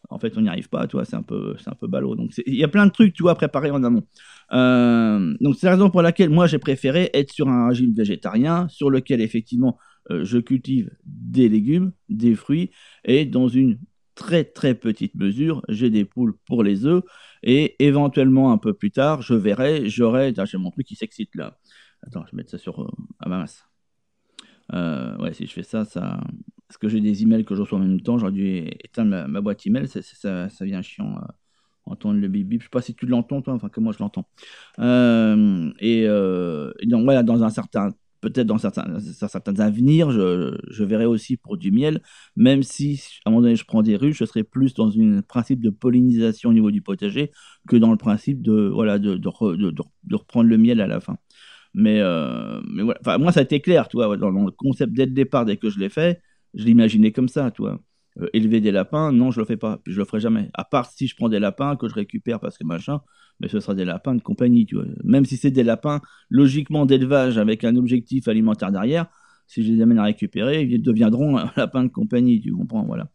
[0.10, 2.16] en fait, on n'y arrive pas, tu vois, c'est un peu, c'est un peu ballot.
[2.16, 4.06] Donc, il y a plein de trucs, tu vois, à préparer en amont.
[4.52, 8.68] Euh, donc, c'est la raison pour laquelle moi, j'ai préféré être sur un régime végétarien,
[8.68, 9.78] sur lequel, effectivement,
[10.12, 12.70] euh, je cultive des légumes, des fruits,
[13.06, 13.80] et dans une
[14.14, 17.02] très, très petite mesure, j'ai des poules pour les œufs,
[17.44, 21.58] et éventuellement, un peu plus tard, je verrai, j'aurai, j'ai mon truc qui s'excite là.
[22.06, 22.88] Attends, je vais mettre ça sur, euh,
[23.20, 23.69] à ma masse.
[24.74, 26.20] Euh, ouais, si je fais ça, ça.
[26.68, 29.42] Parce que j'ai des emails que je reçois en même temps, j'aurais dû éteindre ma,
[29.42, 30.02] boîte email, ça,
[30.50, 31.18] ça, vient chiant.
[31.18, 31.26] Euh,
[31.86, 32.62] entendre le bip bip.
[32.62, 34.28] Je sais pas si tu l'entends, toi, enfin que moi je l'entends.
[34.80, 36.06] Euh, et,
[36.88, 37.90] donc voilà, dans un certain,
[38.22, 42.02] peut-être dans certains, certains avenirs, je, je, verrai aussi pour du miel,
[42.36, 45.22] même si à un moment donné je prends des ruches, je serai plus dans un
[45.24, 47.32] principe de pollinisation au niveau du potager
[47.68, 51.18] que dans le principe de voilà de, de reprendre le miel à la fin.
[51.74, 53.00] Mais, euh, mais voilà.
[53.02, 55.58] Enfin, moi, ça a été clair, tu vois, dans, le concept dès le départ, dès
[55.58, 56.22] que je l'ai fait,
[56.54, 57.80] je l'imaginais comme ça, tu vois.
[58.20, 60.50] Euh, élever des lapins, non, je le fais pas, puis je le ferai jamais.
[60.54, 63.02] À part si je prends des lapins que je récupère parce que machin,
[63.40, 64.86] mais ce sera des lapins de compagnie, tu vois.
[65.04, 69.06] Même si c'est des lapins, logiquement d'élevage avec un objectif alimentaire derrière,
[69.48, 73.10] si je les amène à récupérer, ils deviendront un lapin de compagnie, tu comprends, voilà.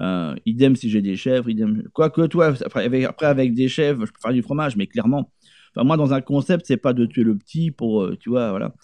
[0.00, 1.82] Euh, idem si j'ai des chèvres, idem.
[1.92, 5.30] Quoique, toi, après avec, après avec des chèvres, je peux faire du fromage, mais clairement,
[5.76, 8.74] Moi, dans un concept, c'est pas de tuer le petit pour, euh, tu vois, voilà.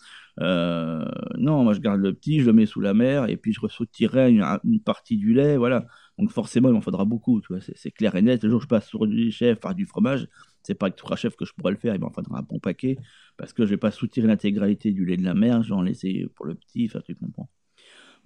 [0.41, 1.05] Euh,
[1.39, 3.61] non, moi, je garde le petit, je le mets sous la mer, et puis je
[3.61, 5.87] retirerai une, partie du lait, voilà.
[6.19, 8.43] Donc forcément, il m'en faudra beaucoup, tu c'est clair et net.
[8.45, 10.29] Le jour où je passe sur du chef, faire du fromage,
[10.63, 12.59] c'est pas avec trois chefs que je pourrais le faire, il m'en faudra un bon
[12.59, 12.97] paquet,
[13.37, 15.83] parce que je vais pas soutirer l'intégralité du lait de la mer, je vais en
[15.83, 17.49] laisser pour le petit, tu comprends.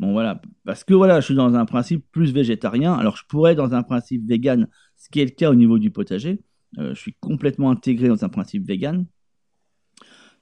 [0.00, 3.54] Bon, voilà, parce que voilà, je suis dans un principe plus végétarien, alors je pourrais
[3.54, 6.40] dans un principe vegan, ce qui est le cas au niveau du potager,
[6.78, 9.06] je suis complètement intégré dans un principe vegan.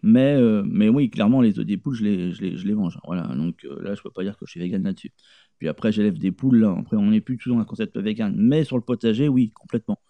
[0.02, 2.74] Mais, euh, mais oui, clairement, les œufs des poules, je les, je les, je les
[2.74, 2.98] mange.
[3.04, 5.12] Voilà, donc euh, là, je peux pas dire que je suis vegan là-dessus.
[5.58, 6.76] Puis après, j'élève des poules, là.
[6.78, 8.34] Après, on n'est plus tout dans un concept vegan.
[8.36, 10.00] Mais sur le potager, oui, complètement.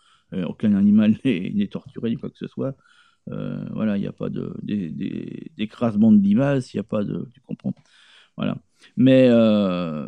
[0.46, 2.76] aucun animal n'est torturé, ni quoi que ce soit.
[3.26, 4.54] voilà, il n'y a pas de,
[5.56, 7.26] d'écrasement de l'image, il n'y a pas de.
[7.32, 7.74] Tu comprends
[8.36, 8.58] Voilà.
[8.96, 9.28] Mais,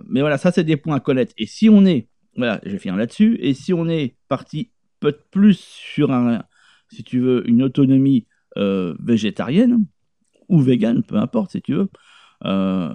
[0.08, 1.32] mais voilà, ça, c'est des points à connaître.
[1.38, 2.08] Et si on est.
[2.36, 3.38] Voilà, je vais finir là-dessus.
[3.40, 4.70] Et si on est parti
[5.00, 6.44] peut-être plus sur un,
[6.90, 9.86] si tu veux, une autonomie euh, végétarienne
[10.48, 11.88] ou végane, peu importe si tu veux.
[12.46, 12.92] Euh,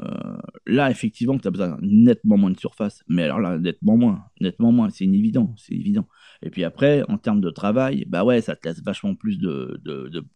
[0.65, 3.04] là, effectivement, tu as besoin nettement moins de surface.
[3.08, 6.08] Mais alors là, nettement moins, nettement moins, c'est évident, c'est évident.
[6.41, 9.80] Et puis après, en termes de travail, bah ouais, ça te laisse vachement plus de,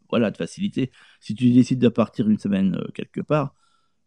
[0.10, 0.92] voilà, de facilité.
[1.20, 3.56] Si tu décides de partir une semaine euh, quelque part,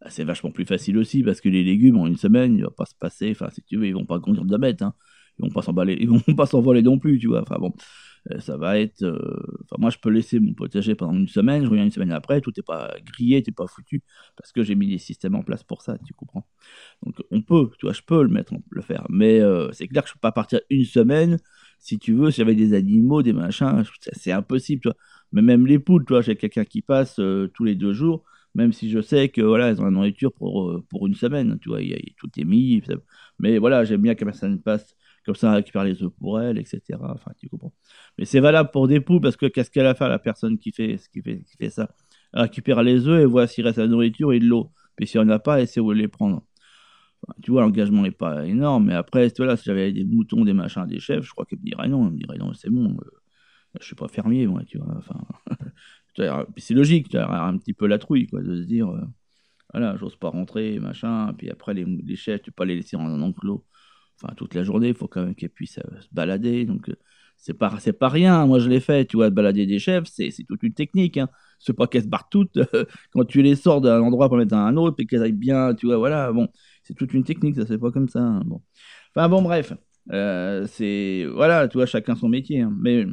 [0.00, 2.70] bah, c'est vachement plus facile aussi parce que les légumes en une semaine, il va
[2.70, 3.30] pas se passer.
[3.32, 4.82] Enfin, si tu veux, ils vont pas grandir de bête.
[4.82, 4.94] Hein
[5.42, 7.42] ils vont pas s'emballer, ils vont pas s'envoler non plus, tu vois.
[7.42, 7.72] Enfin bon,
[8.30, 9.02] euh, ça va être.
[9.02, 9.18] Euh,
[9.64, 12.40] enfin, moi, je peux laisser mon potager pendant une semaine, je reviens une semaine après,
[12.40, 14.02] tout n'est pas grillé, t'es pas foutu,
[14.36, 16.46] parce que j'ai mis des systèmes en place pour ça, tu comprends.
[17.04, 20.02] Donc, on peut, tu vois, je peux le mettre, le faire, mais euh, c'est clair
[20.04, 21.38] que je peux pas partir une semaine.
[21.78, 24.96] Si tu veux, si j'avais des animaux, des machins, c'est impossible, tu vois.
[25.32, 27.16] Mais même les poules, tu vois, j'ai quelqu'un qui passe
[27.54, 28.24] tous les deux jours
[28.54, 31.70] même si je sais que voilà, elles ont la nourriture pour, pour une semaine, tu
[31.70, 31.78] vois,
[32.18, 32.82] tout est mis.
[33.38, 36.80] Mais voilà, j'aime bien que personne passe comme ça, récupère les œufs pour elle, etc.
[37.02, 37.72] Enfin, tu comprends.
[38.18, 40.72] Mais c'est valable pour des poules parce que qu'est-ce qu'elle a fait la personne qui
[40.72, 41.88] fait, qui qui fait ça?
[42.32, 44.72] Elle récupère les œufs et voit s'il reste la nourriture et de l'eau.
[44.96, 46.44] Puis s'il n'y en a pas, elle sait où les prendre.
[47.42, 50.86] tu vois, l'engagement n'est pas énorme, mais après, voilà, si j'avais des moutons, des machins,
[50.86, 53.06] des chefs, je crois qu'elle me dirait non, elle me dirait non, c'est bon, je
[53.06, 53.10] euh,
[53.80, 54.96] je suis pas fermier, moi, tu vois.
[54.98, 55.20] Enfin,
[56.56, 59.00] c'est logique, tu as un petit peu la trouille, quoi, de se dire, euh,
[59.72, 62.96] voilà, j'ose pas rentrer, machin, puis après, les, les chefs, tu peux pas les laisser
[62.96, 63.64] dans un enclos
[64.20, 66.64] enfin toute la journée, il faut quand même qu'elle puisse euh, se balader.
[66.64, 66.94] Donc euh,
[67.42, 68.46] c'est pas, c'est pas rien.
[68.46, 71.18] Moi, je l'ai fait, tu vois, de balader des chèvres, c'est, toute une technique.
[71.18, 71.28] Hein.
[71.58, 72.58] C'est pas qu'elles se barrent toutes
[73.12, 75.74] quand tu les sors d'un endroit pour mettre à un autre et qu'elles aillent bien,
[75.74, 76.32] tu vois, voilà.
[76.32, 76.48] Bon,
[76.84, 78.20] c'est toute une technique, ça fait pas comme ça.
[78.20, 78.42] Hein.
[78.46, 78.62] Bon.
[79.14, 79.72] Enfin, bon, bref.
[80.12, 82.60] Euh, c'est, voilà, tu vois, chacun son métier.
[82.60, 82.72] Hein.
[82.80, 83.06] Mais,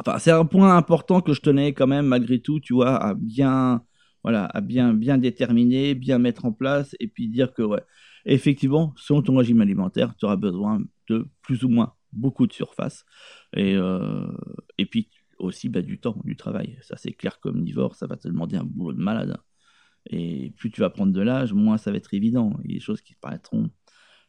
[0.00, 3.14] enfin, c'est un point important que je tenais quand même, malgré tout, tu vois, à
[3.14, 3.82] bien,
[4.22, 7.82] voilà, à bien, bien déterminer, bien mettre en place et puis dire que, ouais,
[8.26, 13.04] effectivement, selon ton régime alimentaire, tu auras besoin de plus ou moins beaucoup de surface.
[13.54, 14.26] Et, euh,
[14.78, 15.08] et puis
[15.38, 16.78] aussi bah, du temps, du travail.
[16.82, 19.36] Ça, c'est clair comme Nivore, ça va te demander un boulot de malade.
[20.08, 22.58] Et plus tu vas prendre de l'âge, moins ça va être évident.
[22.64, 23.70] Il y a des choses qui paraîtront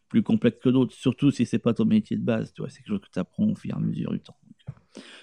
[0.10, 2.54] plus complexes que d'autres, surtout si c'est pas ton métier de base.
[2.56, 4.38] C'est quelque chose que tu apprends au fur et à mesure du temps.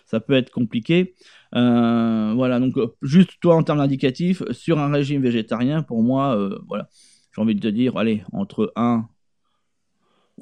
[0.04, 1.14] ça peut être compliqué.
[1.54, 6.58] Euh, voilà, donc juste toi en termes indicatifs, sur un régime végétarien, pour moi, euh,
[6.68, 6.88] voilà,
[7.34, 9.08] j'ai envie de te dire, allez, entre 1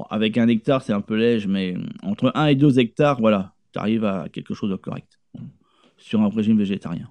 [0.09, 3.79] avec un hectare, c'est un peu léger, mais entre 1 et 2 hectares, voilà, tu
[3.79, 5.19] arrives à quelque chose de correct
[5.99, 7.09] sur un régime végétarien.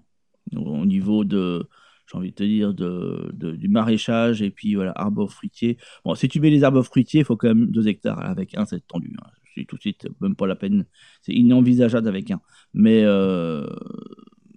[0.55, 1.69] Au niveau de,
[2.07, 5.77] j'ai envie de te dire, du maraîchage et puis voilà, arbres fruitiers.
[6.03, 8.19] Bon, si tu mets les arbres fruitiers, il faut quand même 2 hectares.
[8.19, 9.15] Avec un, c'est tendu.
[9.21, 9.27] Hein.
[9.55, 10.85] Dis tout de suite, même pas la peine.
[11.21, 12.41] C'est inenvisageable avec un.
[12.73, 13.65] Mais, euh,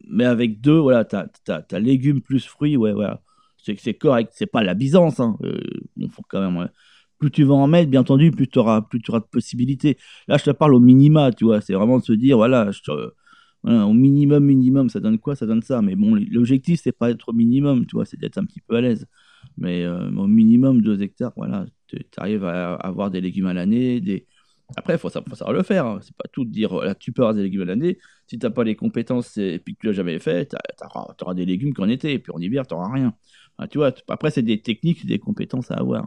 [0.09, 3.23] mais avec deux, voilà, tu as, légumes plus fruits, ouais, voilà.
[3.65, 4.33] C'est correct.
[4.35, 5.21] C'est pas la Byzance.
[5.21, 5.37] Hein.
[5.43, 5.61] Euh,
[6.11, 6.69] faut quand même
[7.19, 9.97] plus tu vas en mettre, bien entendu, plus tu auras, plus auras de possibilités.
[10.29, 11.61] Là, je te parle au minima, tu vois.
[11.61, 12.71] C'est vraiment de se dire, voilà,
[13.65, 15.37] au minimum, minimum, ça donne quoi?
[15.37, 15.81] Ça donne ça.
[15.83, 18.77] Mais bon, l'objectif, c'est pas d'être au minimum, tu vois, c'est d'être un petit peu
[18.77, 19.07] à l'aise.
[19.59, 24.01] Mais euh, au minimum, 2 hectares, voilà, tu arrives à avoir des légumes à l'année.
[24.01, 24.27] Des...
[24.77, 25.87] Après, il faut, savoir le faire.
[25.87, 26.01] Hein.
[26.03, 27.99] C'est pas tout de dire, là, tu peux avoir des légumes à l'année.
[28.27, 30.57] Si tu n'as pas les compétences et puis que tu l'as jamais fait, tu
[31.25, 32.13] auras, des légumes qu'en été.
[32.13, 33.15] Et puis en hiver, tu n'auras rien.
[33.71, 36.07] tu vois, après, c'est des techniques, des compétences à avoir.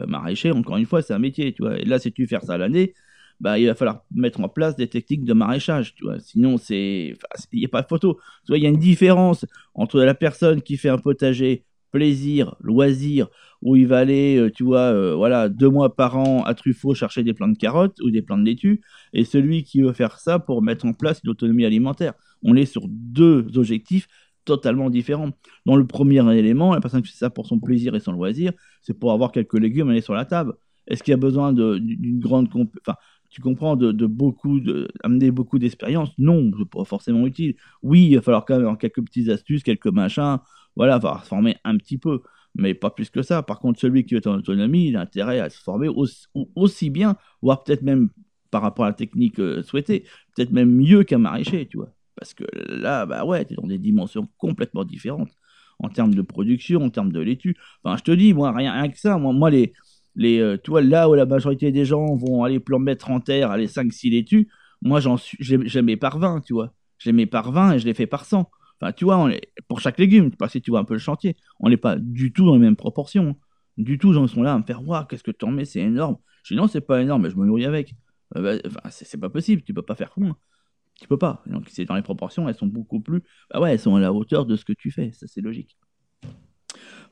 [0.00, 1.78] Euh, maraîcher, encore une fois, c'est un métier, tu vois.
[1.78, 2.94] Et là, si tu fais ça à l'année,
[3.40, 6.18] bah, il va falloir mettre en place des techniques de maraîchage, tu vois.
[6.20, 7.16] Sinon, il
[7.52, 8.18] n'y a pas de photo.
[8.48, 13.28] Il y a une différence entre la personne qui fait un potager plaisir, loisir,
[13.62, 16.94] où il va aller, euh, tu vois, euh, voilà, deux mois par an à Truffaut
[16.94, 18.80] chercher des plants de carottes ou des plants de laitue,
[19.12, 22.14] et celui qui veut faire ça pour mettre en place l'autonomie alimentaire.
[22.42, 24.06] On est sur deux objectifs
[24.44, 25.30] totalement différent.
[25.66, 28.52] Dans le premier élément, la personne qui fait ça pour son plaisir et son loisir,
[28.82, 30.54] c'est pour avoir quelques légumes aller sur la table.
[30.86, 32.48] Est-ce qu'il y a besoin d'une grande...
[32.54, 32.96] Enfin,
[33.28, 34.88] tu comprends, de, beaucoup, de,
[35.30, 36.10] beaucoup d'expérience?
[36.16, 37.56] Non, c'est pas forcément utile.
[37.82, 40.38] Oui, il va falloir quand même quelques petites astuces, quelques machins,
[40.78, 42.22] voilà, il va se former un petit peu,
[42.54, 43.42] mais pas plus que ça.
[43.42, 45.90] Par contre, celui qui est en autonomie, il a intérêt à se former
[46.54, 48.10] aussi, bien, voire peut-être même
[48.50, 51.90] par rapport à la technique euh, souhaitée, peut-être même mieux qu'un maraîcher, tu vois.
[52.14, 55.30] Parce que là, bah ouais, tu es dans des dimensions complètement différentes
[55.80, 57.56] en termes de production, en termes de laitue.
[57.82, 59.72] Enfin, je te dis, moi, rien, que ça, moi, moi les,
[60.14, 64.10] les, euh, là où la majorité des gens vont aller mettre en terre, aller 5-6
[64.10, 64.48] laitues,
[64.80, 66.72] moi, j'en suis, j'ai mes par 20, tu vois.
[66.98, 68.48] J'ai mes par 20 et je les fais par 100.
[68.80, 71.36] Enfin, tu vois, on est, pour chaque légume, si tu vois un peu le chantier,
[71.60, 73.36] on n'est pas du tout dans les mêmes proportions.
[73.76, 76.16] Du tout, ils sont là à me faire, qu'est-ce que tu en mets, c'est énorme.
[76.44, 77.94] Je dis, non, c'est pas énorme, mais je me nourris avec.
[78.36, 80.36] Euh, bah, c'est pas possible, tu peux pas faire moins.
[81.00, 81.42] Tu peux pas.
[81.46, 83.22] Donc, c'est dans les proportions, elles sont beaucoup plus.
[83.50, 85.12] Bah ouais, elles sont à la hauteur de ce que tu fais.
[85.12, 85.76] Ça, c'est logique.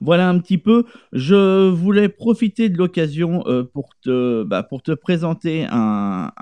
[0.01, 0.85] Voilà un petit peu.
[1.13, 6.33] Je voulais profiter de l'occasion euh, pour, te, bah, pour te présenter un,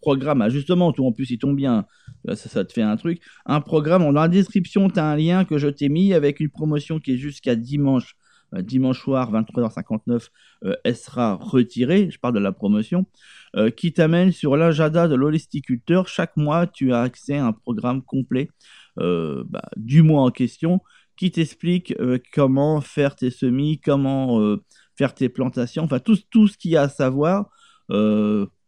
[0.00, 0.42] programme.
[0.42, 1.86] Ah, justement, tout en plus, il tombe bien.
[2.34, 3.20] Ça, te fait un truc.
[3.46, 4.02] Un programme.
[4.04, 7.12] Dans la description, tu as un lien que je t'ai mis avec une promotion qui
[7.12, 8.16] est jusqu'à dimanche.
[8.54, 10.28] Euh, dimanche soir, 23h59,
[10.64, 12.10] euh, elle sera retirée.
[12.10, 13.06] Je parle de la promotion.
[13.76, 16.08] Qui t'amène sur l'agenda de l'holisticulteur.
[16.08, 18.48] Chaque mois, tu as accès à un programme complet
[18.96, 20.80] bah, du mois en question
[21.22, 24.56] qui t'explique euh, comment faire tes semis, comment
[24.96, 27.48] faire tes plantations, enfin tout, tout ce qu'il y a à savoir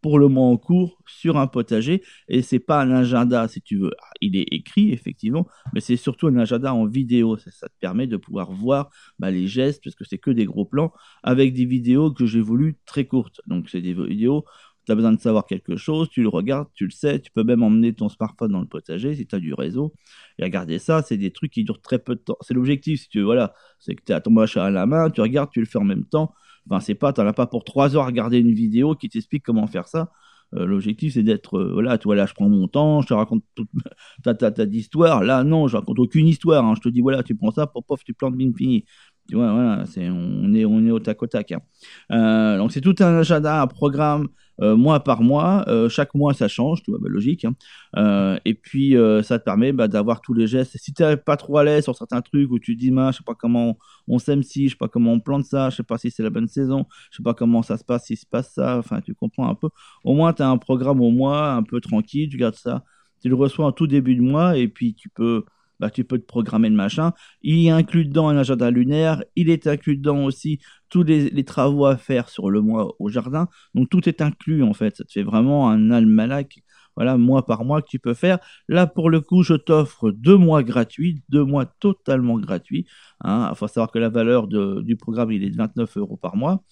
[0.05, 2.03] pour le mois en cours sur un potager.
[2.27, 3.89] Et c'est pas un agenda, si tu veux.
[3.99, 7.37] Ah, il est écrit, effectivement, mais c'est surtout un agenda en vidéo.
[7.37, 10.63] Ça, te permet de pouvoir voir bah, les gestes, parce que c'est que des gros
[10.63, 13.41] plans, avec des vidéos que j'ai voulu très courtes.
[13.47, 14.45] Donc, c'est des vidéos
[14.85, 17.43] tu as besoin de savoir quelque chose, tu le regardes, tu le sais, tu peux
[17.43, 19.93] même emmener ton smartphone dans le potager si tu as du réseau
[20.37, 22.37] et regarder ça, c'est des trucs qui durent très peu de temps.
[22.41, 25.09] C'est l'objectif, si tu veux, voilà, c'est que tu as ton machin à la main,
[25.09, 26.33] tu regardes, tu le fais en même temps.
[26.69, 29.09] Enfin, c'est pas, tu n'en as pas pour trois heures à regarder une vidéo qui
[29.09, 30.11] t'explique comment faire ça.
[30.53, 33.13] Euh, l'objectif, c'est d'être, euh, voilà, tu vois, là, je prends mon temps, je te
[33.13, 33.69] raconte toute
[34.23, 35.23] ta, ta, ta d'histoire.
[35.23, 36.63] Là, non, je raconte aucune histoire.
[36.65, 36.73] Hein.
[36.75, 38.85] Je te dis, voilà, tu prends ça, pof, pof, tu plantes bien fini.
[39.27, 41.51] Tu vois, voilà, on, est, on est au tac au tac.
[41.51, 41.59] Hein.
[42.11, 44.27] Euh, donc, c'est tout un agenda, un programme
[44.61, 45.65] euh, mois par mois.
[45.67, 47.45] Euh, chaque mois, ça change, tout bah, logique.
[47.95, 48.37] Hein.
[48.45, 50.77] Et puis, ça te permet bah, d'avoir tous les gestes.
[50.77, 53.11] Si tu n'es pas trop à l'aise sur certains trucs où tu te dis, je
[53.17, 55.83] sais pas comment on sème si, je sais pas comment on plante ça, je sais
[55.83, 58.27] pas si c'est la bonne saison, je sais pas comment ça se passe, s'il se
[58.27, 59.69] passe ça, enfin, tu comprends un peu.
[60.03, 62.83] Au moins, tu as un programme au mois, un peu tranquille, tu gardes ça.
[63.21, 65.45] Tu le reçois en tout début de mois et puis tu peux
[65.79, 67.13] bah, tu peux te programmer le machin.
[67.41, 70.59] Il y inclut dedans un agenda lunaire, il est inclus dedans aussi
[70.89, 73.47] tous les, travaux à faire sur le mois au jardin.
[73.73, 74.95] Donc tout est inclus en fait.
[74.97, 76.59] Ça te fait vraiment un almanach,
[76.95, 78.39] voilà, mois par mois que tu peux faire.
[78.69, 82.85] Là pour le coup, je t'offre deux mois gratuits, deux mois totalement gratuits.
[83.21, 83.49] Hein.
[83.51, 86.63] Il faut savoir que la valeur du programme il est de 29 euros par mois.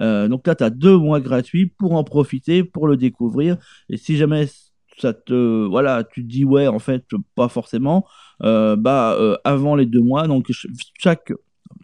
[0.00, 3.56] Euh, donc là, tu as deux mois gratuits pour en profiter, pour le découvrir.
[3.88, 4.46] Et si jamais
[5.70, 8.06] voilà tu te dis ouais en fait pas forcément
[8.42, 10.50] euh, bah euh, avant les deux mois donc
[10.98, 11.32] chaque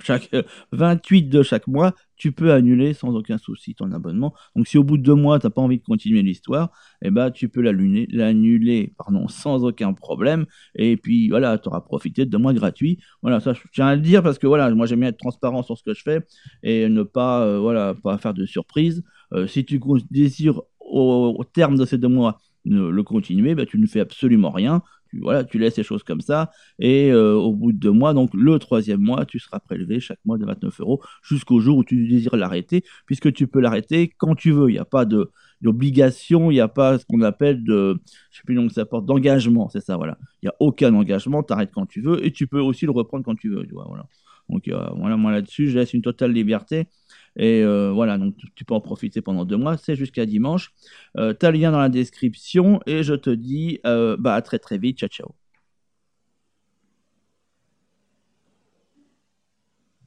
[0.02, 0.30] chaque
[0.72, 4.34] 28 de chaque mois, tu peux annuler sans aucun souci ton abonnement.
[4.54, 6.70] Donc si au bout de deux mois, tu n'as pas envie de continuer l'histoire,
[7.02, 10.46] eh ben, tu peux l'annuler pardon, sans aucun problème.
[10.74, 12.98] Et puis voilà, tu auras profité de deux mois gratuits.
[13.22, 15.62] Voilà, ça je tiens à le dire parce que voilà, moi j'aime bien être transparent
[15.62, 16.20] sur ce que je fais
[16.62, 19.02] et ne pas, euh, voilà, pas faire de surprise.
[19.46, 24.00] si tu désires au, terme de ces deux mois le continuer, bah, tu ne fais
[24.00, 24.82] absolument rien.
[25.10, 26.50] Tu, voilà, tu laisses les choses comme ça.
[26.78, 30.18] Et euh, au bout de deux mois, donc le troisième mois, tu seras prélevé chaque
[30.24, 34.34] mois de 29 euros jusqu'au jour où tu désires l'arrêter, puisque tu peux l'arrêter quand
[34.34, 34.68] tu veux.
[34.70, 35.30] Il n'y a pas de
[35.62, 37.98] d'obligation, il n'y a pas ce qu'on appelle de,
[38.30, 40.18] je sais plus ça porte, d'engagement, c'est ça, voilà.
[40.42, 42.92] Il n'y a aucun engagement, tu arrêtes quand tu veux, et tu peux aussi le
[42.92, 44.06] reprendre quand tu veux, tu vois, voilà.
[44.48, 46.86] Donc euh, voilà, moi là-dessus, je laisse une totale liberté.
[47.36, 50.72] Et euh, voilà, donc tu peux en profiter pendant deux mois, c'est jusqu'à dimanche.
[51.18, 54.58] Euh, tu as le lien dans la description et je te dis bah, à très
[54.58, 54.98] très vite.
[54.98, 55.45] Ciao, ciao.